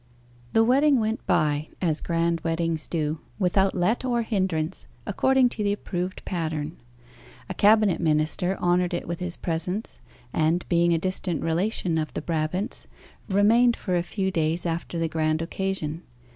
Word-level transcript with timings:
The 0.53 0.63
wedding 0.63 0.99
went 0.99 1.23
by, 1.27 1.67
as 1.79 2.01
grand 2.01 2.41
weddings 2.41 2.87
do, 2.87 3.19
without 3.37 3.75
let 3.75 4.03
or 4.03 4.23
hindrance, 4.23 4.87
according 5.05 5.49
to 5.49 5.63
the 5.63 5.73
approved 5.73 6.25
pattern. 6.25 6.77
A 7.47 7.53
Cabinet 7.53 8.01
minister 8.01 8.57
honoured 8.57 8.95
it 8.95 9.07
with 9.07 9.19
his 9.19 9.37
presence, 9.37 9.99
and, 10.33 10.67
being 10.69 10.91
a 10.91 10.97
distant 10.97 11.43
relation 11.43 11.99
of 11.99 12.15
the 12.15 12.21
Brabants, 12.23 12.87
remained 13.29 13.75
for 13.77 13.95
a 13.95 14.01
few 14.01 14.31
days 14.31 14.65
after 14.65 14.97
the 14.97 15.07
grand 15.07 15.39
occasion. 15.39 16.01